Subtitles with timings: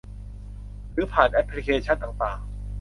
[0.93, 2.39] หรือผ่านแอปพลิเคชันต่างต่าง